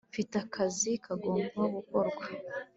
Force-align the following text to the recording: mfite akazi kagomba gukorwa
mfite 0.11 0.33
akazi 0.45 0.91
kagomba 1.05 1.61
gukorwa 1.75 2.25